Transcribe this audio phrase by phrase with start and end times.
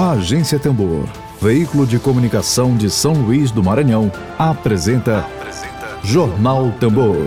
[0.00, 1.08] A Agência Tambor,
[1.42, 7.26] veículo de comunicação de São Luís do Maranhão, apresenta, apresenta Jornal Tambor.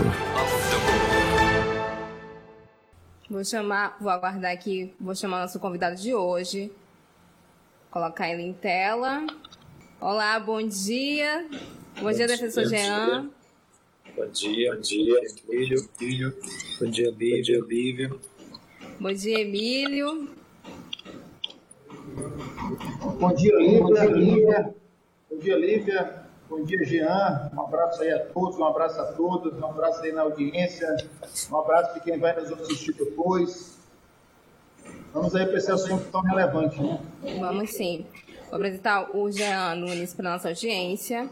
[3.28, 6.72] Vou chamar, vou aguardar aqui, vou chamar nosso convidado de hoje.
[7.90, 9.26] Colocar ele em tela.
[10.00, 11.46] Olá, bom dia.
[11.96, 13.28] Bom, bom dia, defensor Jean.
[14.16, 16.38] Bom dia, bom dia, Emílio.
[16.80, 18.10] Bom dia, Lívia, Lívia.
[18.98, 20.41] Bom dia, Emílio.
[23.18, 24.74] Bom dia, Lívia.
[25.30, 26.22] Bom dia, Lívia.
[26.48, 27.50] Bom dia, Jean.
[27.54, 30.96] Um abraço aí a todos, um abraço a todos, um abraço aí na audiência,
[31.50, 33.78] um abraço de quem vai nos assistir depois.
[35.14, 37.00] Vamos aí para esse assunto tão relevante, né?
[37.40, 38.04] Vamos sim.
[38.50, 41.30] Vou apresentar o Jean Nunes para nossa audiência.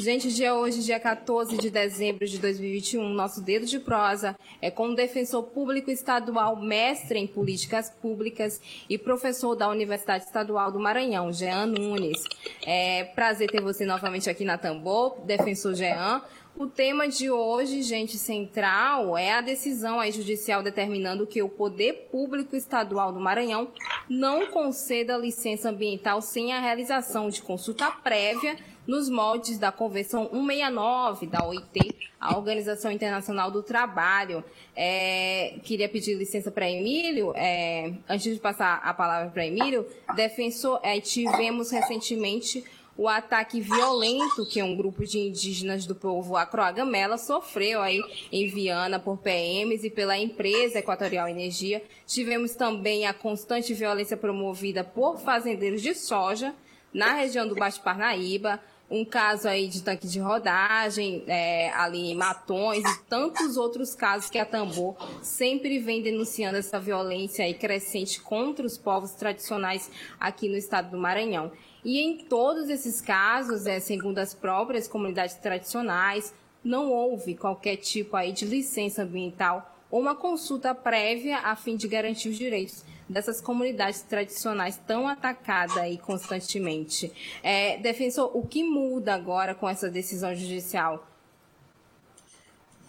[0.00, 4.90] Gente, dia hoje, dia 14 de dezembro de 2021, nosso dedo de prosa é com
[4.90, 11.32] o defensor público estadual, mestre em políticas públicas e professor da Universidade Estadual do Maranhão,
[11.32, 12.22] Jean Nunes.
[12.64, 16.22] É prazer ter você novamente aqui na Tambor, defensor Jean.
[16.56, 22.08] O tema de hoje, gente, central é a decisão aí judicial determinando que o Poder
[22.10, 23.72] Público Estadual do Maranhão
[24.08, 28.56] não conceda licença ambiental sem a realização de consulta prévia
[28.88, 34.42] nos moldes da Convenção 169 da OIT, a Organização Internacional do Trabalho.
[34.74, 39.86] É, queria pedir licença para Emílio, é, antes de passar a palavra para Emílio,
[40.16, 42.64] defensor, é, tivemos recentemente
[42.96, 48.02] o ataque violento que um grupo de indígenas do povo Acroagamela sofreu aí
[48.32, 51.82] em Viana por PMs e pela empresa Equatorial Energia.
[52.06, 56.54] Tivemos também a constante violência promovida por fazendeiros de soja
[56.92, 62.14] na região do Baixo Parnaíba, um caso aí de tanque de rodagem, é, ali em
[62.14, 68.20] Matões e tantos outros casos que a Tambor sempre vem denunciando essa violência aí crescente
[68.20, 71.52] contra os povos tradicionais aqui no estado do Maranhão.
[71.84, 76.34] E em todos esses casos, é, segundo as próprias comunidades tradicionais,
[76.64, 82.28] não houve qualquer tipo aí de licença ambiental uma consulta prévia a fim de garantir
[82.28, 87.10] os direitos dessas comunidades tradicionais tão atacadas aí constantemente.
[87.42, 91.06] É, defensor, o que muda agora com essa decisão judicial?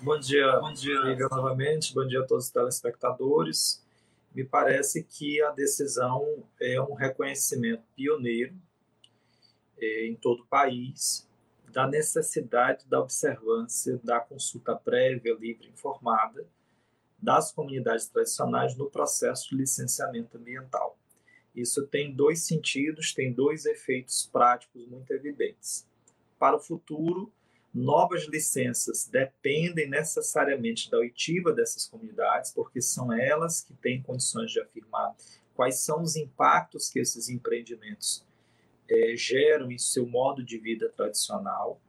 [0.02, 1.00] Bom dia, bom dia,
[1.30, 1.94] novamente.
[1.94, 3.84] Bom dia a todos os telespectadores.
[4.34, 8.54] Me parece que a decisão é um reconhecimento pioneiro
[9.78, 11.28] é, em todo o país
[11.72, 16.46] da necessidade da observância da consulta prévia, livre e informada
[17.22, 20.98] das comunidades tradicionais no processo de licenciamento ambiental.
[21.56, 25.88] Isso tem dois sentidos, tem dois efeitos práticos muito evidentes.
[26.38, 27.32] Para o futuro,
[27.74, 34.62] novas licenças dependem necessariamente da oitiva dessas comunidades, porque são elas que têm condições de
[34.62, 35.16] afirmar
[35.54, 38.26] quais são os impactos que esses empreendimentos
[38.90, 41.82] é, geram em seu modo de vida tradicional.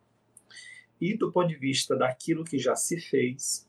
[1.00, 3.66] E do ponto de vista daquilo que já se fez,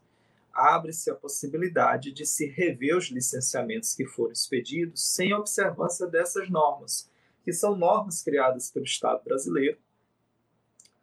[0.53, 7.09] abre-se a possibilidade de se rever os licenciamentos que foram expedidos sem observância dessas normas,
[7.43, 9.77] que são normas criadas pelo Estado brasileiro.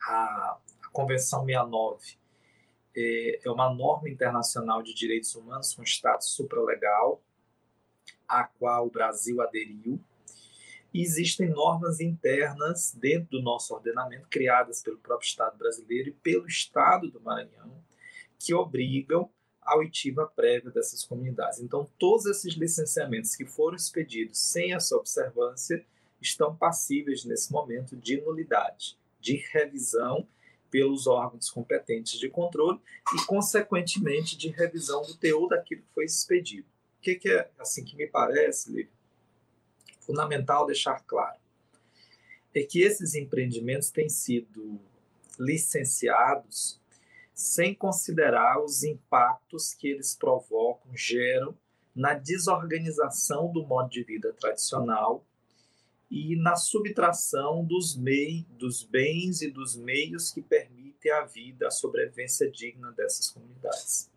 [0.03, 0.59] A,
[0.93, 2.19] Convenção 69
[2.97, 7.23] é, é uma norma internacional de direitos humanos com status supralegal,
[8.27, 10.01] a qual o Brasil aderiu.
[10.93, 16.47] E existem normas internas dentro do nosso ordenamento, criadas pelo próprio Estado brasileiro e pelo
[16.47, 17.73] Estado do Maranhão,
[18.39, 19.31] que obrigam
[19.69, 21.61] a oitiva prévia dessas comunidades.
[21.61, 25.85] Então, todos esses licenciamentos que foram expedidos sem essa observância
[26.21, 30.27] estão passíveis, nesse momento, de nulidade, de revisão
[30.71, 32.81] pelos órgãos competentes de controle
[33.15, 36.67] e, consequentemente, de revisão do teor daquilo que foi expedido.
[36.99, 38.91] O que, que é, assim que me parece, Lívia,
[40.01, 41.39] fundamental deixar claro?
[42.55, 44.81] É que esses empreendimentos têm sido
[45.39, 46.81] licenciados
[47.39, 51.57] sem considerar os impactos que eles provocam, geram
[51.95, 55.25] na desorganização do modo de vida tradicional
[56.11, 61.71] e na subtração dos, mei, dos bens e dos meios que permitem a vida, a
[61.71, 64.11] sobrevivência digna dessas comunidades.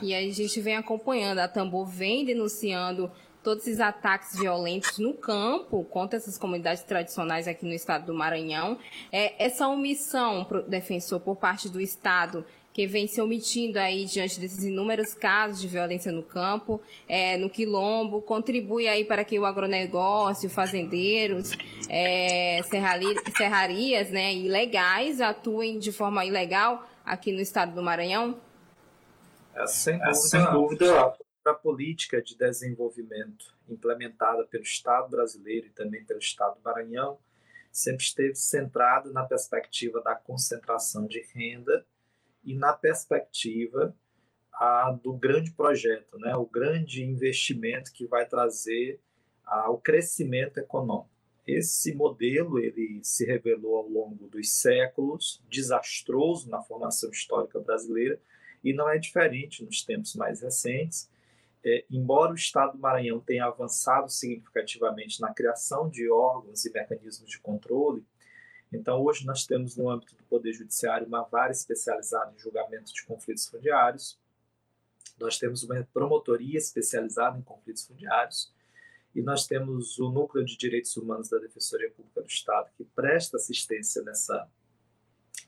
[0.00, 3.10] E a gente vem acompanhando, a Tambor vem denunciando
[3.46, 8.76] todos esses ataques violentos no campo contra essas comunidades tradicionais aqui no estado do Maranhão.
[9.12, 14.64] É, essa omissão, defensor, por parte do Estado, que vem se omitindo aí diante desses
[14.64, 20.50] inúmeros casos de violência no campo, é, no quilombo, contribui aí para que o agronegócio,
[20.50, 21.52] fazendeiros,
[21.88, 22.60] é,
[23.36, 28.40] serrarias né, ilegais atuem de forma ilegal aqui no estado do Maranhão?
[29.54, 31.16] É, sem, dúvida, é, sem dúvida
[31.48, 37.18] a política de desenvolvimento implementada pelo Estado brasileiro e também pelo Estado do Maranhão
[37.70, 41.84] sempre esteve centrada na perspectiva da concentração de renda
[42.42, 43.94] e na perspectiva
[44.52, 46.34] a, do grande projeto, né?
[46.36, 48.98] o grande investimento que vai trazer
[49.44, 51.10] a, o crescimento econômico.
[51.46, 58.18] Esse modelo ele se revelou ao longo dos séculos desastroso na formação histórica brasileira
[58.64, 61.08] e não é diferente nos tempos mais recentes.
[61.68, 67.28] É, embora o Estado do Maranhão tenha avançado significativamente na criação de órgãos e mecanismos
[67.28, 68.06] de controle,
[68.72, 73.04] então hoje nós temos no âmbito do Poder Judiciário uma vara especializada em julgamento de
[73.04, 74.16] conflitos fundiários,
[75.18, 78.54] nós temos uma promotoria especializada em conflitos fundiários,
[79.12, 83.38] e nós temos o Núcleo de Direitos Humanos da Defensoria Pública do Estado, que presta
[83.38, 84.48] assistência nessa,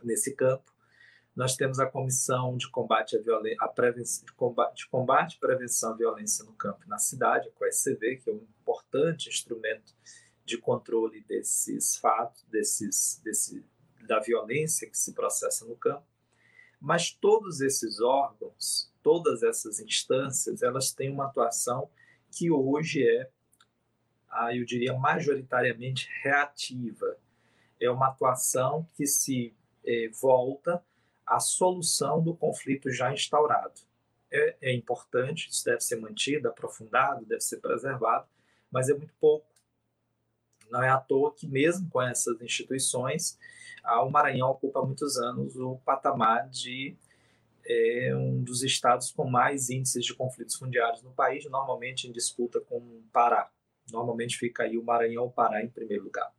[0.03, 0.73] nesse campo.
[1.39, 5.93] Nós temos a Comissão de Combate à Violência, a Prevenção, de combate, de combate Prevenção
[5.93, 9.95] à Violência no Campo e na Cidade, a SCV, que é um importante instrumento
[10.45, 13.65] de controle desses fatos, desses, desse,
[14.09, 16.03] da violência que se processa no campo.
[16.81, 21.89] Mas todos esses órgãos, todas essas instâncias, elas têm uma atuação
[22.33, 23.31] que hoje é
[24.29, 27.17] ah, eu diria, majoritariamente reativa.
[27.81, 29.55] É uma atuação que se
[29.87, 30.85] eh, volta
[31.29, 33.81] à solução do conflito já instaurado.
[34.31, 38.27] É, é, importante, isso deve ser mantido, aprofundado, deve ser preservado,
[38.71, 39.47] mas é muito pouco.
[40.71, 43.39] Não é à toa que, mesmo com essas instituições,
[44.03, 46.97] o Maranhão ocupa há muitos anos o patamar de
[47.69, 52.61] é um dos estados com mais índices de conflitos fundiários no país, normalmente em disputa
[52.61, 53.51] com o Pará.
[53.93, 56.33] Normalmente fica aí o Maranhão ou Pará em primeiro lugar.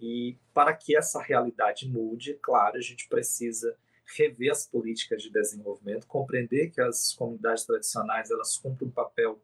[0.00, 3.76] E para que essa realidade mude, claro, a gente precisa
[4.16, 9.40] rever as políticas de desenvolvimento, compreender que as comunidades tradicionais elas cumprem um papel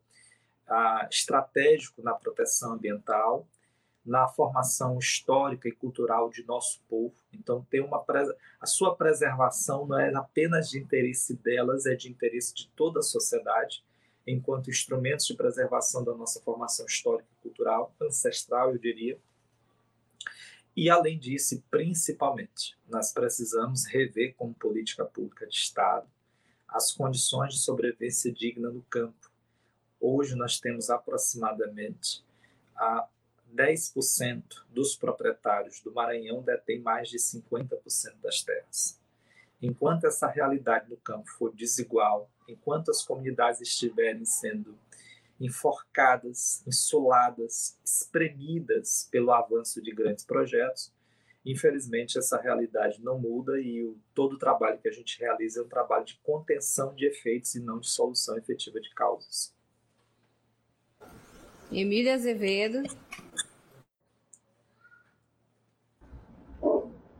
[0.66, 3.46] ah, estratégico na proteção ambiental,
[4.04, 7.14] na formação histórica e cultural de nosso povo.
[7.32, 8.04] Então, ter uma
[8.60, 13.02] a sua preservação não é apenas de interesse delas, é de interesse de toda a
[13.02, 13.84] sociedade
[14.26, 19.18] enquanto instrumentos de preservação da nossa formação histórica e cultural, ancestral, eu diria.
[20.76, 26.06] E, além disso, principalmente, nós precisamos rever como política pública de Estado
[26.68, 29.30] as condições de sobrevivência digna no campo.
[30.00, 32.24] Hoje nós temos aproximadamente
[32.76, 33.08] a
[33.54, 38.98] 10% dos proprietários do Maranhão detêm mais de 50% das terras.
[39.60, 44.78] Enquanto essa realidade no campo for desigual, enquanto as comunidades estiverem sendo
[45.38, 47.76] enforcadas, insoladas,
[48.10, 50.92] espremidas pelo avanço de grandes projetos,
[51.46, 55.62] infelizmente essa realidade não muda e o, todo o trabalho que a gente realiza é
[55.62, 59.54] um trabalho de contenção de efeitos e não de solução efetiva de causas.
[61.72, 62.82] Emília Azevedo.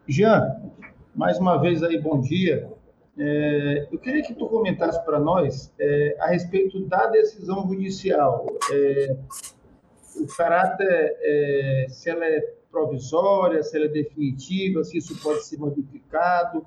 [0.09, 0.73] Jean,
[1.15, 2.69] mais uma vez aí, bom dia.
[3.17, 8.45] É, eu queria que tu comentasse para nós é, a respeito da decisão judicial.
[8.73, 9.17] É,
[10.17, 12.41] o caráter, é, se ela é
[12.71, 16.67] provisória, se ela é definitiva, se isso pode ser modificado,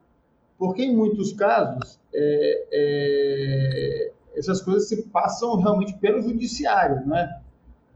[0.57, 7.41] porque em muitos casos é, é, essas coisas se passam realmente pelo judiciário, né?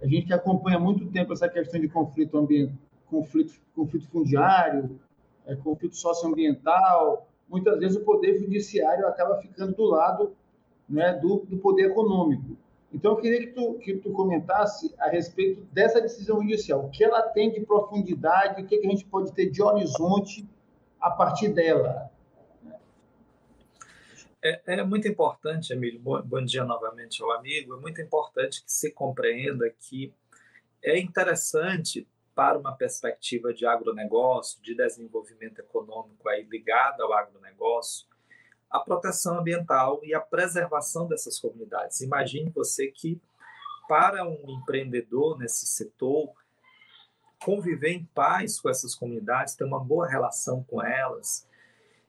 [0.02, 2.78] A gente que acompanha muito tempo essa questão de conflito ambiental,
[3.10, 5.00] conflito, conflito fundiário,
[5.46, 10.36] é, conflito socioambiental, muitas vezes o poder judiciário acaba ficando do lado
[10.88, 12.58] né, do, do poder econômico.
[12.94, 16.86] Então, eu queria que tu, que tu comentasse a respeito dessa decisão judicial.
[16.86, 20.48] O que ela tem de profundidade, o que, que a gente pode ter de horizonte
[21.00, 22.10] a partir dela.
[24.44, 28.72] É, é, muito importante, Emílio, bom, bom, dia novamente ao amigo, é muito importante que
[28.72, 30.14] se compreenda que
[30.82, 38.08] é interessante para uma perspectiva de agronegócio, de desenvolvimento econômico aí ligado ao agronegócio,
[38.70, 42.02] a proteção ambiental e a preservação dessas comunidades.
[42.02, 43.22] Imagine você que,
[43.88, 46.34] para um empreendedor nesse setor,
[47.44, 51.48] conviver em paz com essas comunidades, ter uma boa relação com elas,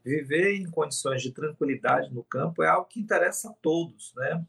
[0.04, 4.44] viver em condições de tranquilidade no campo é algo que interessa a todos, né?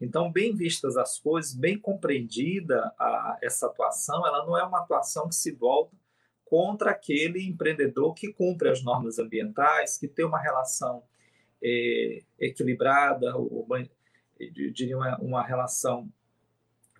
[0.00, 5.28] Então, bem vistas as coisas, bem compreendida a, essa atuação, ela não é uma atuação
[5.28, 5.96] que se volta
[6.44, 11.02] contra aquele empreendedor que cumpre as normas ambientais, que tem uma relação
[11.62, 13.32] é, equilibrada,
[14.72, 16.10] diria uma, uma relação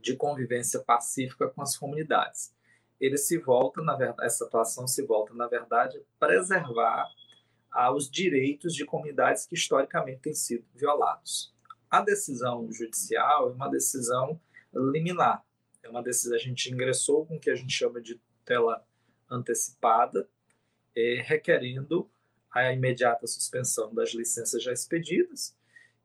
[0.00, 2.54] de convivência pacífica com as comunidades.
[3.00, 7.06] Ele se volta, na verdade, essa atuação se volta, na verdade, preservar
[7.94, 11.54] os direitos de comunidades que historicamente têm sido violados
[11.90, 14.40] A decisão judicial é uma decisão
[14.74, 15.44] liminar.
[15.82, 18.84] É uma decisão, a gente ingressou com o que a gente chama de tela
[19.30, 20.28] antecipada,
[20.96, 22.10] é, requerendo
[22.50, 25.54] a imediata suspensão das licenças já expedidas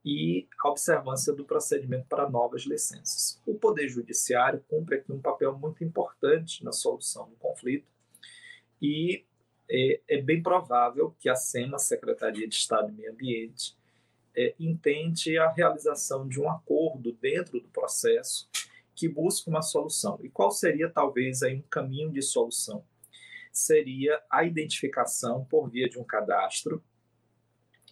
[0.05, 3.41] e a observância do procedimento para novas licenças.
[3.45, 7.87] O Poder Judiciário cumpre aqui um papel muito importante na solução do conflito
[8.81, 9.23] e
[9.69, 13.75] é, é bem provável que a SEMA, Secretaria de Estado de Meio Ambiente,
[14.35, 18.49] é, intente a realização de um acordo dentro do processo
[18.95, 20.19] que busque uma solução.
[20.21, 22.83] E qual seria talvez aí um caminho de solução?
[23.53, 26.83] Seria a identificação por via de um cadastro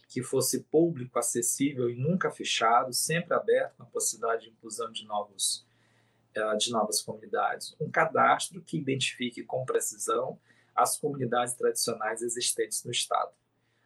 [0.08, 5.06] que fosse público, acessível e nunca fechado, sempre aberto com a possibilidade de inclusão de
[5.06, 5.64] novos
[6.34, 10.38] eh, de novas comunidades, um cadastro que identifique com precisão
[10.74, 13.30] as comunidades tradicionais existentes no estado.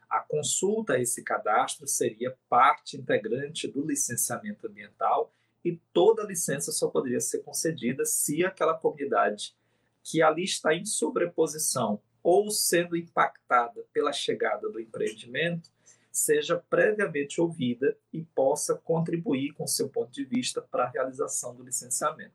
[0.09, 6.87] A consulta a esse cadastro seria parte integrante do licenciamento ambiental e toda licença só
[6.87, 9.53] poderia ser concedida se aquela comunidade
[10.09, 15.69] que ali está em sobreposição ou sendo impactada pela chegada do empreendimento
[16.09, 21.61] seja previamente ouvida e possa contribuir com seu ponto de vista para a realização do
[21.61, 22.33] licenciamento.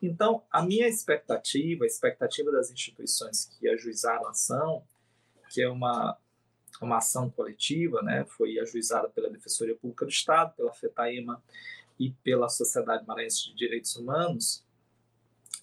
[0.00, 4.82] Então, a minha expectativa, a expectativa das instituições que ajuizaram a ação,
[5.50, 6.16] que é uma,
[6.80, 11.42] uma ação coletiva, né, foi ajuizada pela Defensoria Pública do Estado, pela FETAEMA
[12.00, 14.64] e pela Sociedade Maranhense de Direitos Humanos,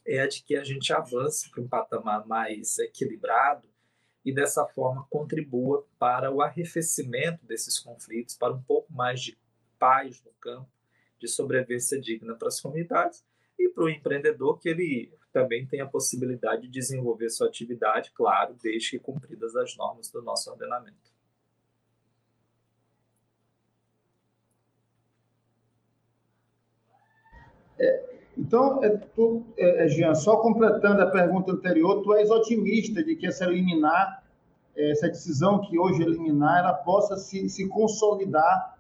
[0.06, 3.68] é a de que a gente avance para um patamar mais equilibrado
[4.24, 9.38] e dessa forma contribua para o arrefecimento desses conflitos, para um pouco mais de
[9.80, 10.70] paz no campo,
[11.20, 13.24] de sobrevivência digna para as comunidades
[13.58, 18.56] e para o empreendedor que ele também tem a possibilidade de desenvolver sua atividade, claro,
[18.62, 21.14] desde que cumpridas as normas do nosso ordenamento.
[27.78, 33.04] É, então, é, tu, é, é, Jean, só completando a pergunta anterior, tu és otimista
[33.04, 34.24] de que essa eliminar,
[34.76, 38.78] é, essa decisão que hoje eliminar, ela possa se, se consolidar,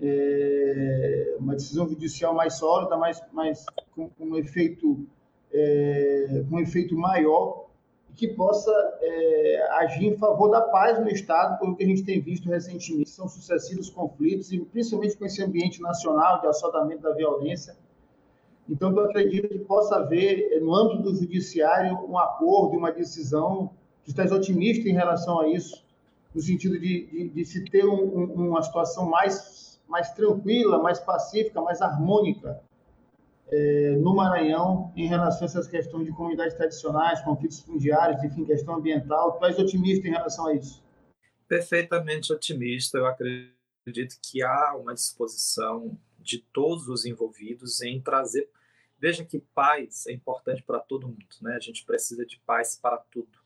[0.00, 5.06] é, uma decisão judicial mais sólida, mais, mais com, com um efeito
[5.52, 7.66] é, com um efeito maior
[8.14, 8.70] que possa
[9.00, 13.10] é, agir em favor da paz no Estado, porque a gente tem visto recentemente.
[13.10, 17.76] São sucessivos conflitos, e principalmente com esse ambiente nacional de assoldamento da violência,
[18.68, 23.70] então, eu acredito que possa haver, eh, no âmbito do judiciário, um acordo, uma decisão.
[24.04, 25.84] Tu estás otimista em relação a isso,
[26.34, 31.60] no sentido de, de, de se ter um, uma situação mais, mais tranquila, mais pacífica,
[31.60, 32.60] mais harmônica
[33.48, 38.76] é, no Maranhão em relação a essas questões de comunidades tradicionais, conflitos fundiários, enfim, questão
[38.76, 39.38] ambiental.
[39.38, 40.82] Tu és otimista em relação a isso?
[41.48, 42.98] Perfeitamente otimista.
[42.98, 48.48] Eu acredito que há uma disposição de todos os envolvidos em trazer.
[48.98, 51.54] Veja que paz é importante para todo mundo, né?
[51.54, 53.38] A gente precisa de paz para tudo,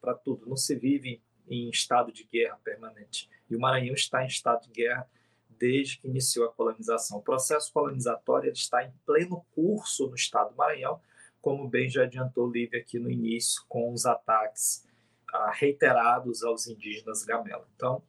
[0.00, 0.46] para tudo.
[0.46, 3.28] Não se vive em estado de guerra permanente.
[3.48, 5.08] E o Maranhão está em estado de guerra
[5.48, 7.18] desde que iniciou a colonização.
[7.18, 11.00] O processo colonizatório está em pleno curso no estado do Maranhão,
[11.40, 14.86] como bem já adiantou Lívia aqui no início, com os ataques
[15.32, 17.66] ah, reiterados aos indígenas gamela.
[17.74, 18.02] Então,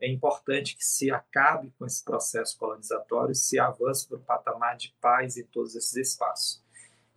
[0.00, 4.76] é importante que se acabe com esse processo colonizatório e se avance para o patamar
[4.76, 6.62] de paz em todos esses espaços.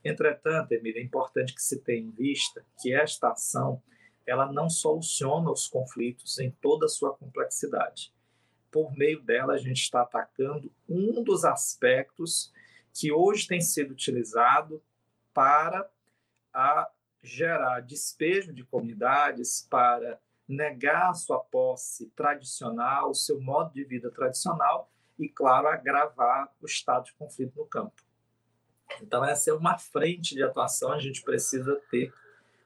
[0.03, 3.81] Entretanto, Emília, é importante que se tenha em vista que esta ação
[4.25, 8.13] ela não soluciona os conflitos em toda a sua complexidade.
[8.71, 12.53] Por meio dela, a gente está atacando um dos aspectos
[12.93, 14.81] que hoje tem sido utilizado
[15.33, 15.89] para
[16.53, 16.89] a
[17.21, 20.19] gerar despejo de comunidades, para
[20.49, 27.05] negar sua posse tradicional, o seu modo de vida tradicional e, claro, agravar o estado
[27.05, 28.01] de conflito no campo.
[28.99, 32.11] Então, essa é uma frente de atuação, a gente precisa ter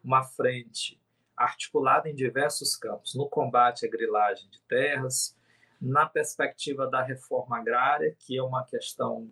[0.02, 0.98] uma frente
[1.36, 5.36] articulada em diversos campos, no combate à grilagem de terras,
[5.82, 9.30] na perspectiva da reforma agrária, que é uma questão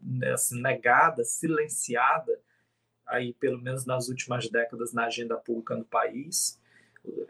[0.00, 2.40] né, assim, negada, silenciada,
[3.06, 6.58] aí pelo menos nas últimas décadas na agenda pública no país,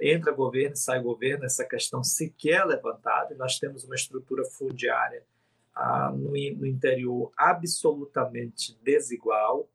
[0.01, 5.25] entra governo, sai governo, essa questão sequer é levantada, nós temos uma estrutura fundiária
[5.75, 9.69] ah, no, no interior absolutamente desigual,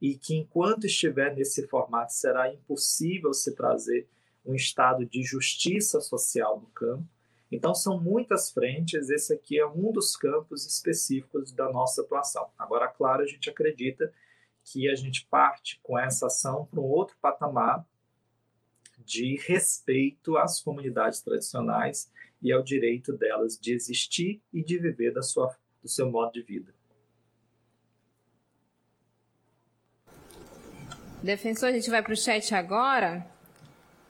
[0.00, 4.08] e que enquanto estiver nesse formato será impossível se trazer
[4.44, 7.04] um estado de justiça social no campo.
[7.52, 12.48] Então são muitas frentes, esse aqui é um dos campos específicos da nossa atuação.
[12.56, 14.12] Agora, claro, a gente acredita
[14.64, 17.84] que a gente parte com essa ação para um outro patamar,
[19.10, 25.22] de respeito às comunidades tradicionais e ao direito delas de existir e de viver da
[25.22, 26.74] sua do seu modo de vida.
[31.22, 33.26] Defensor, a gente vai para o chat agora.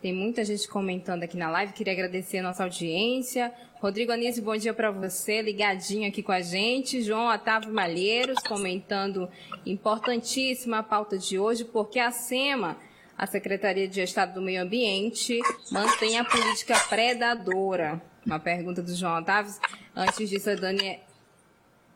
[0.03, 1.73] Tem muita gente comentando aqui na live.
[1.73, 3.53] Queria agradecer a nossa audiência.
[3.81, 7.03] Rodrigo Anísio, bom dia para você, ligadinho aqui com a gente.
[7.03, 9.29] João Otávio Malheiros comentando
[9.65, 12.79] importantíssima a pauta de hoje, porque a SEMA,
[13.21, 15.39] a Secretaria de Estado do Meio Ambiente,
[15.71, 18.01] mantém a política predadora.
[18.25, 19.53] Uma pergunta do João Otávio.
[19.95, 20.99] Antes disso, a Dani.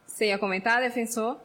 [0.07, 1.41] Você ia comentar, defensor?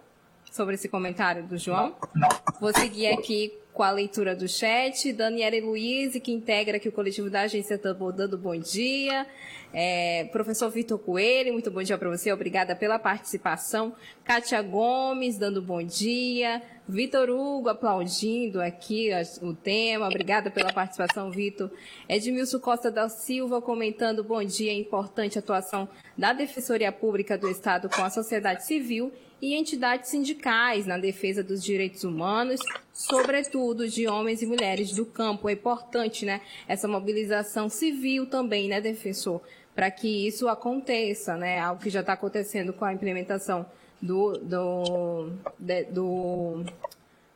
[0.52, 1.96] Sobre esse comentário do João.
[2.16, 2.30] Não.
[2.60, 5.14] Vou seguir aqui com a leitura do chat.
[5.14, 9.26] Daniela Luiz, que integra aqui o coletivo da agência Tambor, dando bom dia.
[9.72, 13.96] É, professor Vitor Coelho, muito bom dia para você, obrigada pela participação.
[14.26, 16.62] Kátia Gomes, dando bom dia.
[16.88, 19.12] Vitor Hugo, aplaudindo aqui
[19.44, 21.72] o tema, obrigada pela participação, Vitor.
[22.10, 25.88] Edmilson Costa da Silva, comentando bom dia, importante atuação
[26.18, 31.64] da Defensoria Pública do Estado com a sociedade civil e entidades sindicais na defesa dos
[31.64, 32.60] direitos humanos,
[32.94, 35.50] sobretudo de homens e mulheres do campo.
[35.50, 36.42] É importante, né?
[36.68, 39.42] Essa mobilização civil também, né, defensor?
[39.74, 41.60] Para que isso aconteça, né?
[41.60, 43.66] Algo que já está acontecendo com a implementação
[44.02, 46.66] do, do, de, do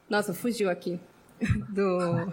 [0.10, 1.00] nossa, fugiu aqui.
[1.70, 2.32] Do,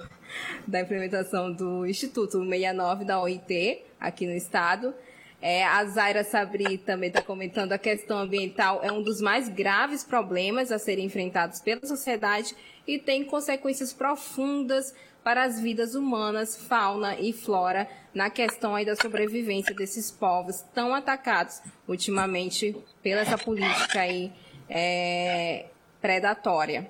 [0.66, 4.94] da implementação do Instituto 69 da OIT aqui no estado.
[5.42, 10.04] É, a Zaira Sabri também está comentando a questão ambiental é um dos mais graves
[10.04, 12.54] problemas a serem enfrentados pela sociedade
[12.86, 14.94] e tem consequências profundas
[15.24, 20.94] para as vidas humanas, fauna e flora na questão aí da sobrevivência desses povos tão
[20.94, 24.32] atacados ultimamente pela essa política aí
[24.68, 25.66] é,
[26.00, 26.88] predatória.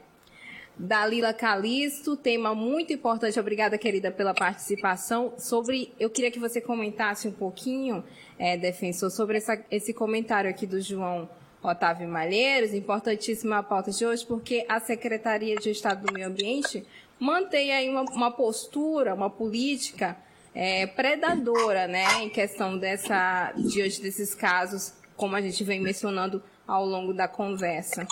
[0.82, 3.38] Dalila Calisto, tema muito importante.
[3.38, 5.34] Obrigada, querida, pela participação.
[5.36, 8.02] Sobre, eu queria que você comentasse um pouquinho,
[8.38, 11.28] é, defensor, sobre essa, esse comentário aqui do João
[11.62, 16.86] Otávio Malheiros, importantíssima a pauta de hoje, porque a Secretaria de Estado do Meio Ambiente
[17.18, 20.16] mantém aí uma, uma postura, uma política
[20.54, 26.86] é, predadora, né, em questão dessa, diante desses casos, como a gente vem mencionando ao
[26.86, 28.06] longo da conversa.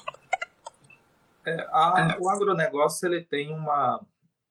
[1.47, 4.05] É, a, o agronegócio ele tem uma,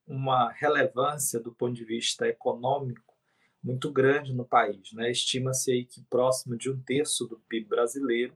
[0.07, 3.15] uma relevância do ponto de vista econômico
[3.61, 4.93] muito grande no país.
[4.93, 5.11] Né?
[5.11, 8.35] Estima-se aí que próximo de um terço do PIB brasileiro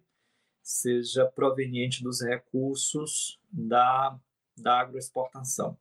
[0.61, 4.17] seja proveniente dos recursos da,
[4.57, 5.77] da agroexportação.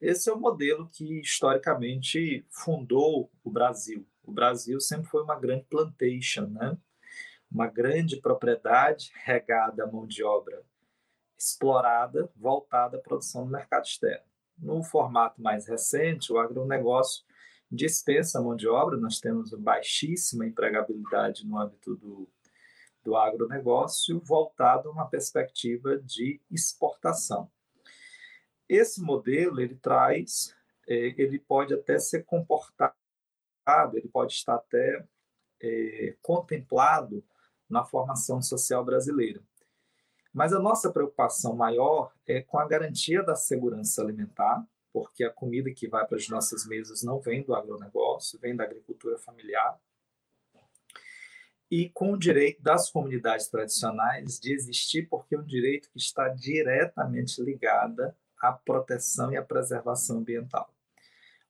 [0.00, 4.06] Esse é o modelo que historicamente fundou o Brasil.
[4.24, 6.76] O Brasil sempre foi uma grande plantation, né?
[7.50, 10.64] uma grande propriedade regada à mão de obra
[11.42, 14.24] explorada, voltada à produção no mercado externo.
[14.56, 17.24] No formato mais recente, o agronegócio
[17.70, 22.28] dispensa mão de obra, nós temos baixíssima empregabilidade no âmbito do,
[23.02, 27.50] do agronegócio, voltado a uma perspectiva de exportação.
[28.68, 30.54] Esse modelo, ele traz,
[30.86, 32.94] é, ele pode até ser comportado,
[33.94, 35.04] ele pode estar até
[35.60, 37.24] é, contemplado
[37.68, 39.42] na formação social brasileira.
[40.32, 45.70] Mas a nossa preocupação maior é com a garantia da segurança alimentar, porque a comida
[45.70, 49.78] que vai para as nossas mesas não vem do agronegócio, vem da agricultura familiar,
[51.70, 56.28] e com o direito das comunidades tradicionais de existir, porque é um direito que está
[56.28, 60.70] diretamente ligado à proteção e à preservação ambiental.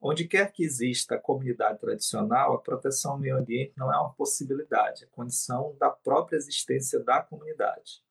[0.00, 4.12] Onde quer que exista a comunidade tradicional, a proteção ao meio ambiente não é uma
[4.12, 8.02] possibilidade, é condição da própria existência da comunidade.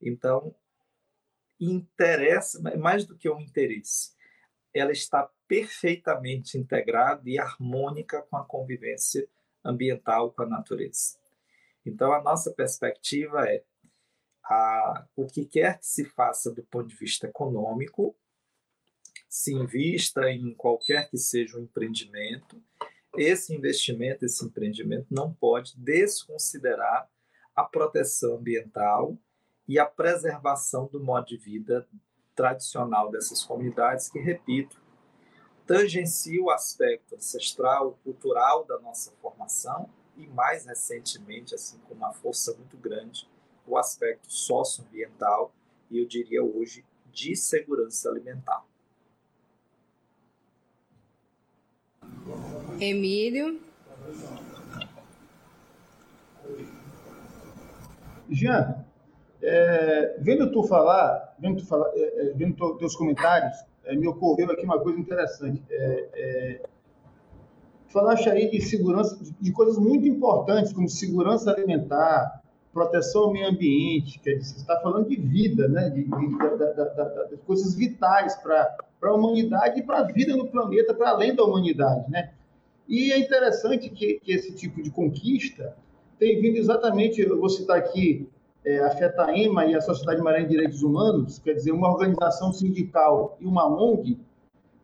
[0.00, 0.54] Então,
[1.58, 4.12] interessa, mais do que um interesse,
[4.72, 9.28] ela está perfeitamente integrada e harmônica com a convivência
[9.64, 11.18] ambiental com a natureza.
[11.84, 13.64] Então, a nossa perspectiva é
[14.44, 18.16] a, o que quer que se faça do ponto de vista econômico,
[19.28, 22.62] se invista em qualquer que seja o empreendimento,
[23.16, 27.08] esse investimento, esse empreendimento não pode desconsiderar
[27.54, 29.18] a proteção ambiental
[29.70, 31.86] e a preservação do modo de vida
[32.34, 34.82] tradicional dessas comunidades, que, repito,
[35.64, 42.52] tangencia o aspecto ancestral, cultural da nossa formação e, mais recentemente, assim com uma força
[42.56, 43.30] muito grande,
[43.64, 45.54] o aspecto socioambiental
[45.88, 48.64] e, eu diria hoje, de segurança alimentar.
[52.80, 53.60] Emílio.
[58.28, 58.89] Jean,
[59.42, 64.06] é, vendo tu falar, vendo tu falar, é, é, vendo tu, teus comentários, é, me
[64.06, 65.62] ocorreu aqui uma coisa interessante.
[65.70, 66.62] É, é,
[67.88, 72.40] falaste aí de segurança, de, de, coisas muito importantes, como segurança alimentar,
[72.72, 75.90] proteção ao meio ambiente, quer dizer, você está falando de vida, né?
[75.90, 81.10] de, de, de coisas vitais para a humanidade e para a vida no planeta, para
[81.10, 82.08] além da humanidade.
[82.10, 82.30] Né?
[82.88, 85.76] E é interessante que, que, esse tipo de conquista
[86.18, 88.28] tem vindo exatamente, eu vou citar aqui
[88.64, 93.36] é, a FETAEMA e a Sociedade Maranhã de Direitos Humanos, quer dizer, uma organização sindical
[93.40, 94.18] e uma ONG,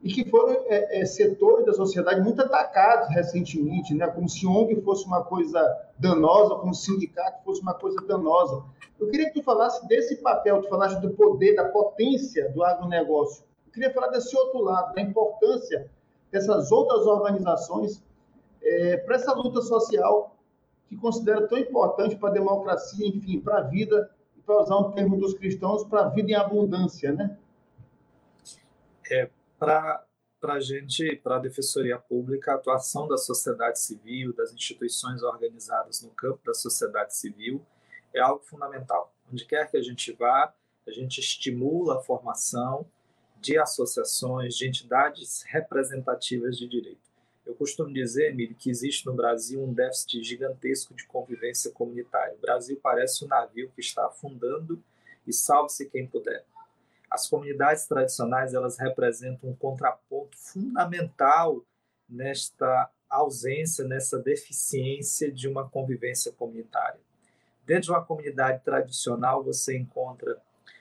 [0.02, 4.06] e que foram é, é, setores da sociedade muito atacados recentemente, né?
[4.06, 5.60] como se ONG fosse uma coisa
[5.98, 8.62] danosa, como sindicato fosse uma coisa danosa.
[9.00, 13.44] Eu queria que tu falasse desse papel, tu falaste do poder, da potência do agronegócio.
[13.66, 15.90] Eu queria falar desse outro lado, da importância
[16.30, 18.02] dessas outras organizações
[18.62, 20.35] é, para essa luta social
[20.88, 24.92] que considera tão importante para a democracia, enfim, para a vida, e para usar um
[24.92, 27.36] termo dos cristãos, para a vida em abundância, né?
[29.10, 30.04] É, para
[30.42, 36.10] a gente, para a Defensoria Pública, a atuação da sociedade civil, das instituições organizadas no
[36.10, 37.64] campo da sociedade civil,
[38.14, 39.12] é algo fundamental.
[39.30, 40.52] Onde quer que a gente vá,
[40.86, 42.86] a gente estimula a formação
[43.40, 47.06] de associações, de entidades representativas de direito.
[47.46, 52.34] Eu costumo dizer, Emílio, que existe no Brasil um déficit gigantesco de convivência comunitária.
[52.34, 54.82] O Brasil parece um navio que está afundando
[55.24, 56.44] e salve-se quem puder.
[57.08, 61.64] As comunidades tradicionais elas representam um contraponto fundamental
[62.08, 67.00] nesta ausência, nessa deficiência de uma convivência comunitária.
[67.64, 70.40] Dentro de uma comunidade tradicional, você encontra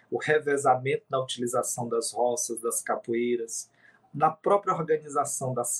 [0.09, 3.69] o revezamento na utilização das roças, das capoeiras,
[4.13, 5.79] na própria organização das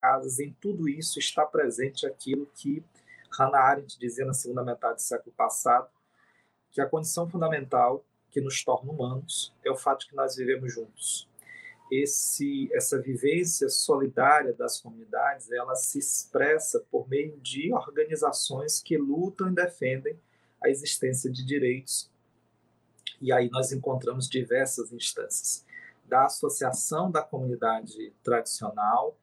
[0.00, 2.82] casas, em tudo isso está presente aquilo que
[3.30, 5.88] Hannah Arendt dizia na segunda metade do século passado,
[6.70, 10.72] que a condição fundamental que nos torna humanos é o fato de que nós vivemos
[10.72, 11.28] juntos.
[11.90, 19.48] Esse, essa vivência solidária das comunidades, ela se expressa por meio de organizações que lutam
[19.48, 20.18] e defendem
[20.62, 22.10] a existência de direitos.
[23.20, 25.64] E aí nós encontramos diversas instâncias,
[26.04, 29.16] da associação da comunidade tradicional,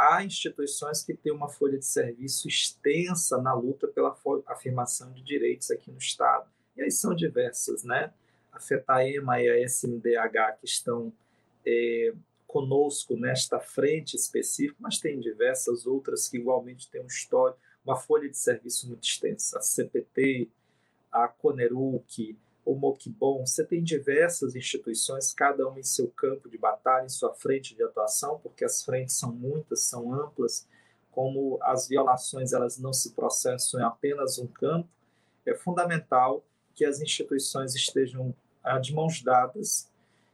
[0.00, 5.70] há instituições que têm uma folha de serviço extensa na luta pela afirmação de direitos
[5.70, 6.48] aqui no Estado.
[6.74, 8.10] E aí são diversas, né?
[8.50, 11.12] A FETAEMA e a SMDH que estão
[11.66, 12.14] é,
[12.46, 18.28] conosco nesta frente específica, mas tem diversas outras que igualmente têm um histórico, uma folha
[18.28, 19.58] de serviço muito extensa.
[19.58, 20.48] A CPT,
[21.12, 27.06] a CONERUC, o Moquibon, você tem diversas instituições, cada uma em seu campo de batalha,
[27.06, 30.66] em sua frente de atuação, porque as frentes são muitas, são amplas,
[31.10, 34.88] como as violações elas não se processam em apenas um campo,
[35.44, 36.44] é fundamental
[36.74, 39.90] que as instituições estejam ah, de mãos dadas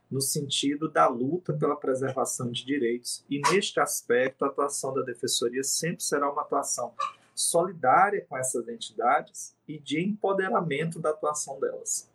[0.09, 3.25] no sentido da luta pela preservação de direitos.
[3.29, 6.93] E neste aspecto, a atuação da Defensoria sempre será uma atuação
[7.35, 12.09] solidária com essas entidades e de empoderamento da atuação delas.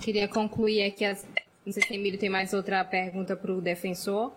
[0.00, 1.26] Queria concluir aqui, as...
[1.64, 4.32] não sei se Emílio tem mais outra pergunta para o defensor.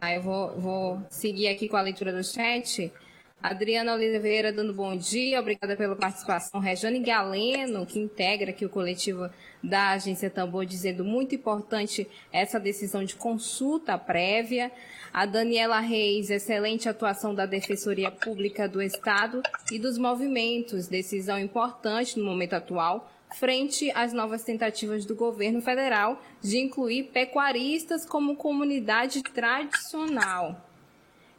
[0.00, 2.92] Tá, eu vou, vou seguir aqui com a leitura do chat.
[3.40, 6.58] Adriana Oliveira dando bom dia, obrigada pela participação.
[6.60, 9.30] Rejane Galeno, que integra aqui o coletivo
[9.62, 14.72] da Agência Tambor, dizendo muito importante essa decisão de consulta prévia.
[15.12, 22.18] A Daniela Reis, excelente atuação da Defensoria Pública do Estado e dos movimentos, decisão importante
[22.18, 29.22] no momento atual frente às novas tentativas do governo federal de incluir pecuaristas como comunidade
[29.22, 30.67] tradicional.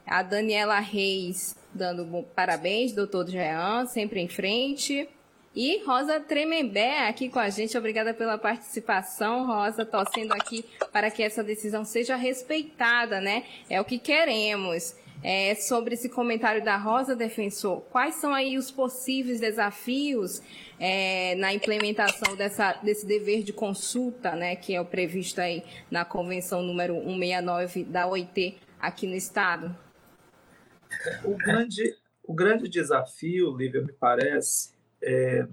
[0.10, 5.08] A Daniela Reis dando parabéns, doutor Jean, sempre em frente.
[5.56, 11.22] E Rosa Tremembé aqui com a gente, obrigada pela participação, Rosa, torcendo aqui para que
[11.22, 13.44] essa decisão seja respeitada, né?
[13.70, 14.96] É o que queremos.
[15.22, 20.42] É, sobre esse comentário da Rosa Defensor, quais são aí os possíveis desafios
[20.80, 26.06] é, na implementação dessa, desse dever de consulta, né, que é o previsto aí na
[26.06, 29.76] Convenção número 169 da OIT aqui no Estado?
[31.24, 35.48] O grande, o grande desafio, Lívia, me parece, é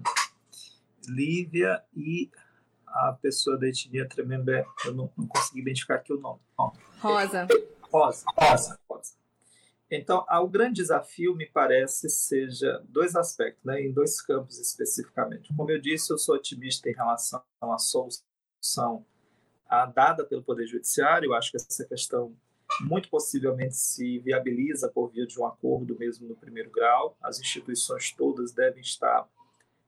[1.07, 2.29] Lívia e
[2.87, 6.41] a pessoa da etnia Tremembé, eu não, não consegui identificar aqui o nome.
[6.99, 7.47] Rosa.
[7.81, 9.13] Rosa, Rosa, Rosa.
[9.89, 15.53] Então, o grande desafio, me parece, seja dois aspectos, né, em dois campos especificamente.
[15.55, 19.05] Como eu disse, eu sou otimista em relação à solução
[19.93, 21.27] dada pelo Poder Judiciário.
[21.27, 22.35] Eu acho que essa questão
[22.81, 27.17] muito possivelmente se viabiliza por via de um acordo mesmo no primeiro grau.
[27.21, 29.27] As instituições todas devem estar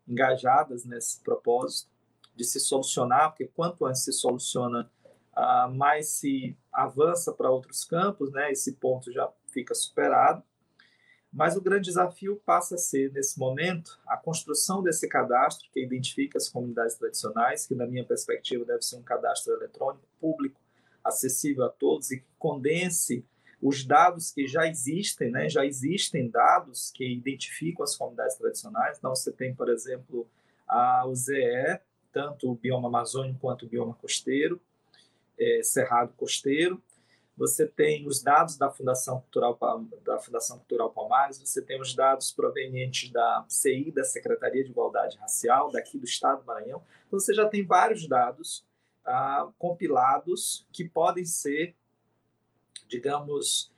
[0.08, 1.92] engajadas nesse propósito
[2.36, 4.90] de se solucionar, porque quanto antes se soluciona,
[5.76, 8.52] mais se avança para outros campos, né?
[8.52, 10.44] Esse ponto já fica superado.
[11.32, 16.40] Mas o grande desafio passa a ser, nesse momento, a construção desse cadastro que identifica
[16.40, 20.60] as comunidades tradicionais, que, na minha perspectiva, deve ser um cadastro eletrônico, público,
[21.10, 23.26] acessível a todos e que condense
[23.62, 25.50] os dados que já existem, né?
[25.50, 28.98] já existem dados que identificam as comunidades tradicionais.
[28.98, 30.26] Então, você tem, por exemplo,
[30.68, 31.80] a, o ZE,
[32.12, 34.62] tanto o bioma amazônico quanto o bioma costeiro,
[35.38, 36.82] é, cerrado costeiro,
[37.40, 39.58] você tem os dados da Fundação Cultural
[40.04, 45.18] da Fundação Cultural Palmares, você tem os dados provenientes da CI, da Secretaria de Igualdade
[45.18, 46.84] Racial, daqui do Estado do Maranhão.
[47.08, 48.66] Então você já tem vários dados
[49.58, 51.76] compilados que podem ser,
[52.88, 53.72] digamos,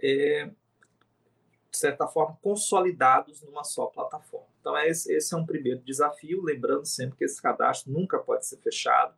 [0.00, 0.46] é,
[1.70, 4.48] de certa forma, consolidados numa só plataforma.
[4.60, 8.56] Então esse, esse é um primeiro desafio, lembrando sempre que esse cadastro nunca pode ser
[8.58, 9.14] fechado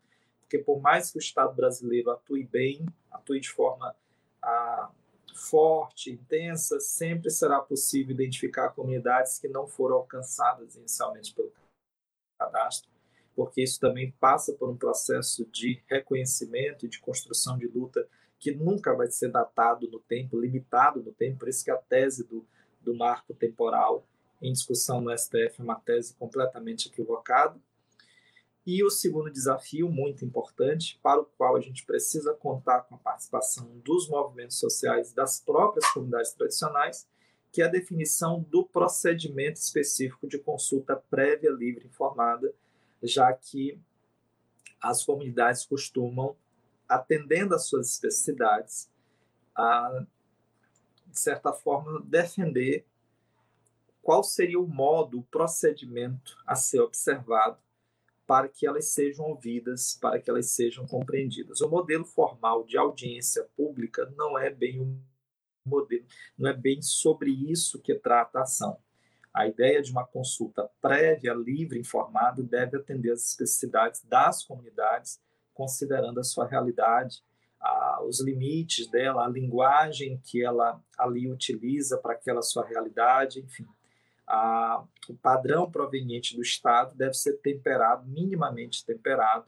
[0.51, 3.95] porque por mais que o Estado brasileiro atue bem, atue de forma
[4.43, 4.91] ah,
[5.33, 11.53] forte, intensa, sempre será possível identificar comunidades que não foram alcançadas inicialmente pelo
[12.37, 12.91] cadastro,
[13.41, 18.07] porque isso também passa por um processo de reconhecimento e de construção de luta
[18.39, 22.23] que nunca vai ser datado no tempo, limitado no tempo, por isso que a tese
[22.29, 22.45] do,
[22.83, 24.07] do marco temporal
[24.43, 27.59] em discussão no STF é uma tese completamente equivocada,
[28.67, 32.99] e o segundo desafio, muito importante, para o qual a gente precisa contar com a
[32.99, 37.09] participação dos movimentos sociais das próprias comunidades tradicionais,
[37.51, 42.55] que é a definição do procedimento específico de consulta prévia, livre e informada,
[43.03, 43.81] já que
[44.81, 46.37] as comunidades costumam,
[46.89, 48.91] atendendo às suas especificidades,
[49.55, 50.05] a,
[51.07, 52.87] de certa forma, defender
[54.03, 57.59] qual seria o modo, o procedimento a ser observado
[58.27, 61.61] para que elas sejam ouvidas, para que elas sejam compreendidas.
[61.61, 65.01] O modelo formal de audiência pública não é bem um
[65.67, 66.07] modelo,
[66.39, 68.79] não é bem sobre isso que trata a ação.
[69.33, 75.21] A ideia de uma consulta prévia, livre, informada, deve atender às especificidades das comunidades,
[75.55, 77.23] considerando a sua realidade,
[77.61, 83.67] a, os limites dela, a linguagem que ela ali utiliza para aquela sua realidade, enfim
[84.31, 89.45] a, o padrão proveniente do Estado deve ser temperado, minimamente temperado,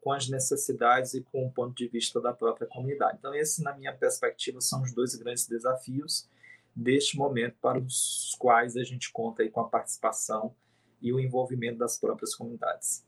[0.00, 3.18] com as necessidades e com o ponto de vista da própria comunidade.
[3.18, 6.26] Então, esse, na minha perspectiva, são os dois grandes desafios
[6.74, 10.54] deste momento para os quais a gente conta com a participação
[11.00, 13.04] e o envolvimento das próprias comunidades.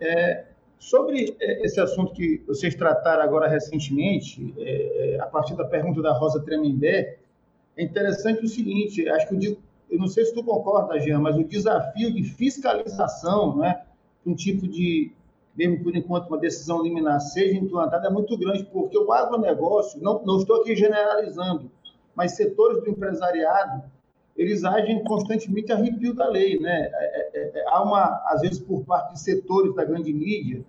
[0.00, 0.54] É,
[0.84, 6.02] Sobre é, esse assunto que vocês trataram agora recentemente, é, é, a partir da pergunta
[6.02, 7.16] da Rosa Tremembé,
[7.74, 9.58] é interessante o seguinte, acho que
[9.90, 13.82] eu não sei se tu concorda, Jean, mas o desafio de fiscalização, né,
[14.26, 15.10] um tipo de,
[15.56, 20.22] mesmo por enquanto uma decisão liminar seja implantada, é muito grande, porque o agronegócio, não,
[20.24, 21.70] não estou aqui generalizando,
[22.14, 23.84] mas setores do empresariado
[24.36, 26.90] eles agem constantemente a arrepio da lei, né?
[26.92, 30.64] É, é, é, há uma, às vezes, por parte de setores da grande mídia,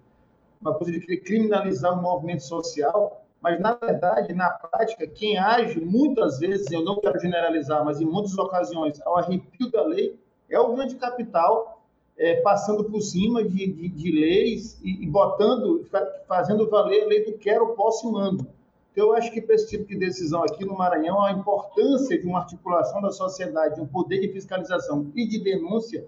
[0.61, 5.79] uma coisa de querer criminalizar o movimento social, mas, na verdade, na prática, quem age,
[5.79, 10.19] muitas vezes, eu não quero generalizar, mas em muitas ocasiões, ao arrepio da lei,
[10.49, 11.74] é o grande capital
[12.17, 15.85] é, passando por cima de, de, de leis e, e, botando,
[16.27, 18.47] fazendo valer a lei do quero, posso e mando.
[18.91, 22.25] Então, eu acho que para esse tipo de decisão aqui no Maranhão, a importância de
[22.25, 26.07] uma articulação da sociedade, de um poder de fiscalização e de denúncia,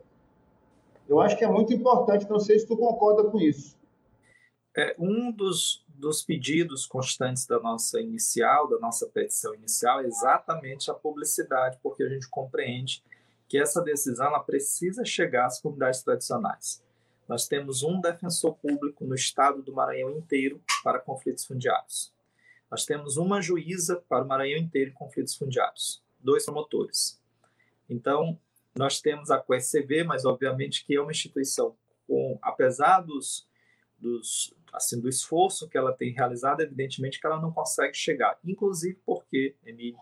[1.09, 2.29] eu acho que é muito importante.
[2.29, 3.75] Não sei se tu concorda com isso.
[4.77, 10.89] É, um dos, dos pedidos constantes da nossa inicial, da nossa petição inicial, é exatamente
[10.89, 13.03] a publicidade, porque a gente compreende
[13.47, 16.83] que essa decisão ela precisa chegar às comunidades tradicionais.
[17.27, 22.13] Nós temos um defensor público no estado do Maranhão inteiro para conflitos fundiários.
[22.69, 27.21] Nós temos uma juíza para o Maranhão inteiro em conflitos fundiários, dois promotores.
[27.89, 28.39] Então,
[28.75, 33.47] nós temos a QSCV, mas obviamente que é uma instituição com, apesar dos,
[33.97, 38.37] dos assim do esforço que ela tem realizado, evidentemente que ela não consegue chegar.
[38.45, 39.97] Inclusive porque, Emílio,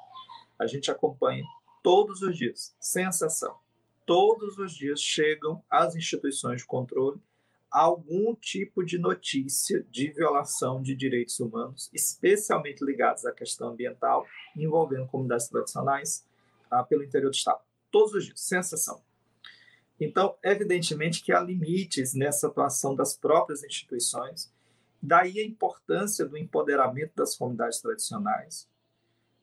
[0.60, 1.43] a gente acompanha
[1.86, 3.60] todos os dias, sem exceção,
[4.08, 7.21] todos os dias chegam às instituições de controle
[7.69, 14.26] algum tipo de notícia de violação de direitos humanos, especialmente ligados à questão ambiental,
[14.58, 16.26] envolvendo comunidades tradicionais
[16.71, 17.60] ah, pelo interior do Estado.
[17.91, 19.04] Todos os dias, sem exceção.
[20.00, 24.52] Então, evidentemente que há limites nessa atuação das próprias instituições,
[25.00, 28.67] daí a importância do empoderamento das comunidades tradicionais,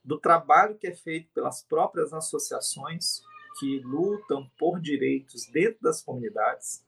[0.04, 3.22] do trabalho que é feito pelas próprias associações
[3.58, 6.84] que lutam por direitos dentro das comunidades,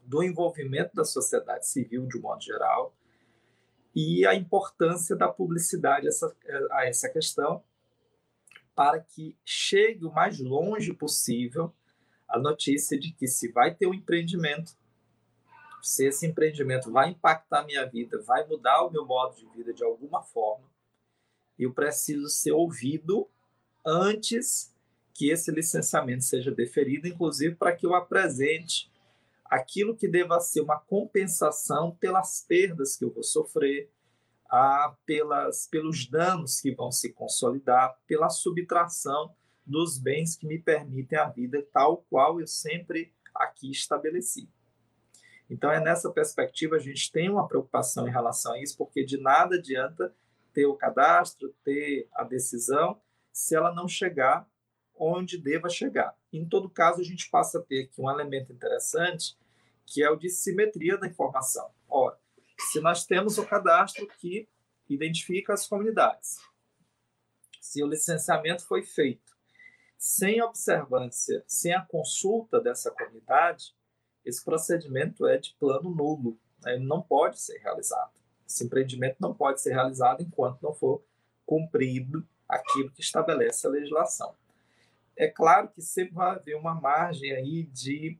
[0.00, 2.94] do envolvimento da sociedade civil de um modo geral
[3.94, 6.08] e a importância da publicidade
[6.72, 7.62] a essa questão
[8.74, 11.72] para que chegue o mais longe possível
[12.28, 14.76] a notícia de que se vai ter um empreendimento,
[15.80, 19.72] se esse empreendimento vai impactar a minha vida, vai mudar o meu modo de vida
[19.72, 20.64] de alguma forma,
[21.58, 23.28] eu preciso ser ouvido
[23.84, 24.72] antes
[25.12, 28.90] que esse licenciamento seja deferido, inclusive para que eu apresente
[29.44, 33.90] aquilo que deva ser uma compensação pelas perdas que eu vou sofrer,
[34.50, 41.18] a, pelas, pelos danos que vão se consolidar, pela subtração dos bens que me permitem
[41.18, 44.48] a vida tal qual eu sempre aqui estabeleci.
[45.48, 49.18] Então é nessa perspectiva a gente tem uma preocupação em relação a isso, porque de
[49.18, 50.14] nada adianta
[50.54, 53.00] ter o cadastro, ter a decisão,
[53.32, 54.48] se ela não chegar
[54.96, 56.16] onde deva chegar.
[56.32, 59.36] Em todo caso, a gente passa a ter aqui um elemento interessante,
[59.84, 61.68] que é o de simetria da informação.
[61.88, 62.16] Ora,
[62.58, 64.48] se nós temos o cadastro que
[64.88, 66.38] identifica as comunidades,
[67.60, 69.34] se o licenciamento foi feito
[69.98, 73.74] sem observância, sem a consulta dessa comunidade,
[74.24, 76.74] esse procedimento é de plano nulo, né?
[76.74, 78.23] ele não pode ser realizado.
[78.46, 81.02] Esse empreendimento não pode ser realizado enquanto não for
[81.46, 84.34] cumprido aquilo que estabelece a legislação.
[85.16, 88.18] É claro que sempre vai haver uma margem aí de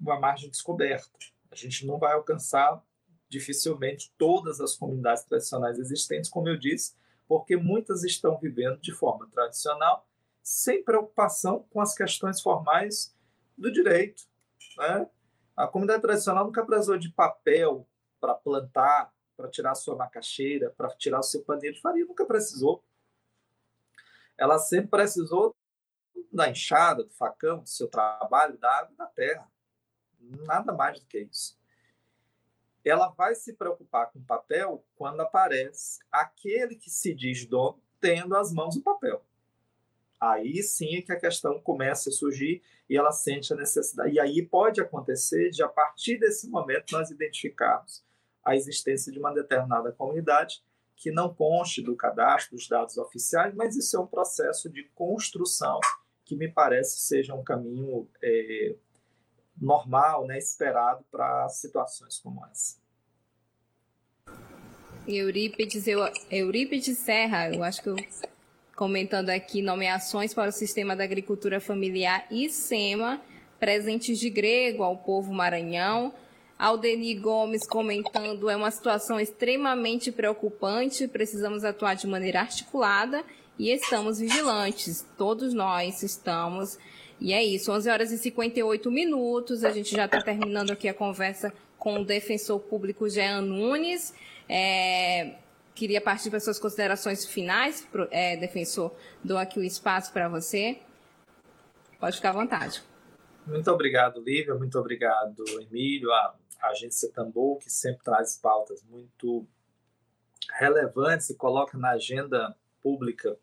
[0.00, 1.10] uma margem descoberta.
[1.50, 2.82] A gente não vai alcançar
[3.28, 6.94] dificilmente todas as comunidades tradicionais existentes, como eu disse,
[7.26, 10.06] porque muitas estão vivendo de forma tradicional,
[10.42, 13.14] sem preocupação com as questões formais
[13.56, 14.24] do direito.
[14.76, 15.08] Né?
[15.56, 17.86] A comunidade tradicional nunca precisou de papel
[18.22, 22.84] para plantar, para tirar sua macaxeira, para tirar o seu paneiro de farinha, nunca precisou.
[24.38, 25.56] Ela sempre precisou
[26.32, 29.50] da enxada, do facão, do seu trabalho, da água e da terra.
[30.20, 31.60] Nada mais do que isso
[32.90, 38.36] ela vai se preocupar com o papel quando aparece aquele que se diz dono tendo
[38.36, 39.24] as mãos o papel.
[40.20, 44.14] Aí sim é que a questão começa a surgir e ela sente a necessidade.
[44.14, 48.04] E aí pode acontecer de, a partir desse momento, nós identificarmos
[48.44, 50.62] a existência de uma determinada comunidade
[50.96, 55.80] que não conste do cadastro dos dados oficiais, mas isso é um processo de construção
[56.24, 58.76] que me parece seja um caminho é,
[59.60, 62.80] normal, né, esperado para situações como essa.
[65.06, 66.00] Eurípides, eu,
[66.30, 67.96] Eurípides Serra, eu acho que eu
[68.76, 73.20] comentando aqui nomeações para o sistema da agricultura familiar e SEMA,
[73.58, 76.14] presentes de grego ao povo maranhão.
[76.62, 83.24] Aldeni Gomes comentando, é uma situação extremamente preocupante, precisamos atuar de maneira articulada
[83.58, 86.78] e estamos vigilantes, todos nós estamos
[87.20, 89.62] e é isso, 11 horas e 58 minutos.
[89.62, 94.14] A gente já está terminando aqui a conversa com o defensor público Jean Nunes.
[94.48, 95.36] É,
[95.74, 98.92] queria partir para suas considerações finais, é, defensor.
[99.22, 100.78] Dou aqui o espaço para você.
[102.00, 102.82] Pode ficar à vontade.
[103.46, 104.54] Muito obrigado, Lívia.
[104.54, 109.46] Muito obrigado, Emílio, a, a agência Tambor, que sempre traz pautas muito
[110.58, 113.36] relevantes e coloca na agenda pública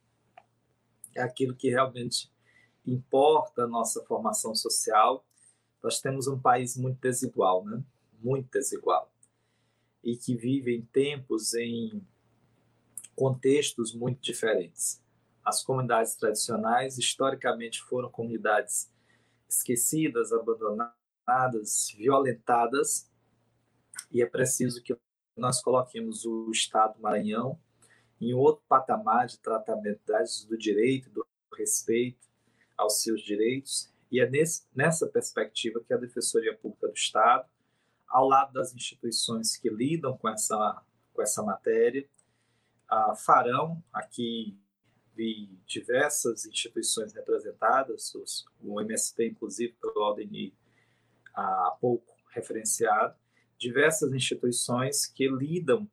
[1.18, 2.32] aquilo que realmente
[2.86, 5.26] importa a nossa formação social.
[5.84, 7.84] Nós temos um país muito desigual, né?
[8.22, 9.12] Muito desigual.
[10.04, 12.06] E que vive em tempos, em
[13.16, 15.04] contextos muito diferentes.
[15.44, 18.92] As comunidades tradicionais, historicamente, foram comunidades
[19.48, 23.09] esquecidas, abandonadas, violentadas,
[24.12, 24.96] e é preciso que
[25.36, 27.60] nós coloquemos o Estado do Maranhão
[28.20, 30.02] em outro patamar de tratamento
[30.48, 32.28] do direito, do respeito,
[32.78, 37.48] aos seus direitos, e é nesse, nessa perspectiva que a Defensoria Pública do Estado,
[38.08, 40.82] ao lado das instituições que lidam com essa,
[41.14, 42.08] com essa matéria,
[42.92, 44.58] uh, farão aqui
[45.20, 50.54] vi diversas instituições representadas, os, o MST, inclusive, pelo Aldeni
[51.34, 53.19] há pouco referenciado,
[53.60, 55.88] diversas instituições que lidam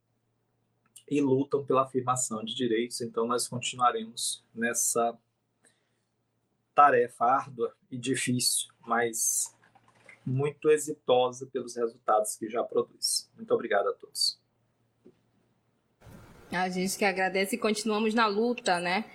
[1.09, 5.17] e lutam pela afirmação de direitos, então nós continuaremos nessa
[6.73, 9.53] tarefa árdua e difícil, mas
[10.25, 13.29] muito exitosa pelos resultados que já produz.
[13.35, 14.39] Muito obrigado a todos.
[16.51, 19.05] A gente que agradece e continuamos na luta, né?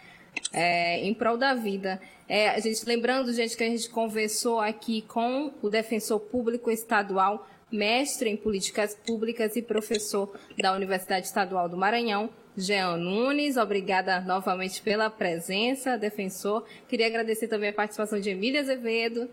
[0.53, 2.01] É, em prol da vida.
[2.29, 7.47] É, a gente lembrando, gente, que a gente conversou aqui com o defensor público estadual,
[7.73, 14.83] mestre em políticas públicas e professor da Universidade Estadual do Maranhão, Jean Nunes, obrigada novamente
[14.83, 16.67] pela presença, defensor.
[16.87, 19.29] Queria agradecer também a participação de Emília Azevedo,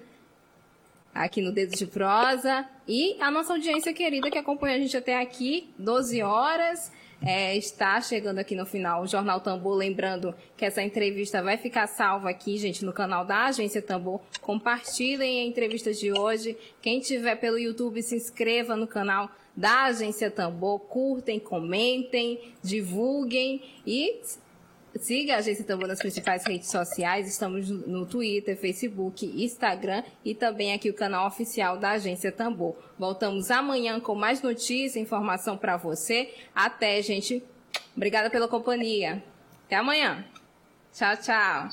[1.13, 5.19] aqui no Dedo de Prosa e a nossa audiência querida que acompanha a gente até
[5.19, 6.91] aqui, 12 horas.
[7.21, 9.75] É, está chegando aqui no final o Jornal Tambor.
[9.75, 14.21] Lembrando que essa entrevista vai ficar salva aqui, gente, no canal da Agência Tambor.
[14.41, 16.57] Compartilhem a entrevista de hoje.
[16.81, 20.79] Quem tiver pelo YouTube, se inscreva no canal da Agência Tambor.
[20.79, 24.21] Curtem, comentem, divulguem e
[24.99, 27.27] Siga a Agência Tambor nas principais redes sociais.
[27.27, 32.75] Estamos no Twitter, Facebook, Instagram e também aqui o canal oficial da Agência Tambor.
[32.97, 36.33] Voltamos amanhã com mais notícias e informação para você.
[36.53, 37.41] Até, gente.
[37.95, 39.23] Obrigada pela companhia.
[39.65, 40.25] Até amanhã.
[40.93, 41.69] Tchau, tchau.